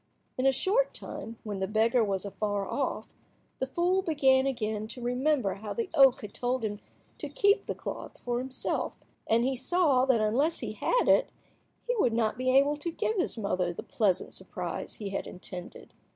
In 0.35 0.47
a 0.47 0.51
short 0.51 0.95
time, 0.95 1.37
when 1.43 1.59
the 1.59 1.67
beggar 1.67 2.03
was 2.03 2.25
afar 2.25 2.67
off, 2.67 3.13
the 3.59 3.67
fool 3.67 4.01
began 4.01 4.47
again 4.47 4.87
to 4.87 4.99
remember 5.03 5.53
how 5.53 5.73
the 5.73 5.91
oak 5.93 6.21
had 6.21 6.33
told 6.33 6.65
him 6.65 6.79
to 7.19 7.29
keep 7.29 7.67
the 7.67 7.75
cloth 7.75 8.17
for 8.17 8.39
himself, 8.39 8.93
and 9.27 9.43
he 9.45 9.55
saw 9.55 10.05
that 10.05 10.19
unless 10.19 10.57
he 10.57 10.71
had 10.71 11.07
it 11.07 11.31
he 11.85 11.95
would 11.97 12.13
not 12.13 12.35
be 12.35 12.49
able 12.49 12.77
to 12.77 12.89
give 12.89 13.17
his 13.17 13.37
mother 13.37 13.71
the 13.71 13.83
pleasant 13.83 14.33
surprise 14.33 14.95
he 14.95 15.09
had 15.09 15.27
intended. 15.27 15.93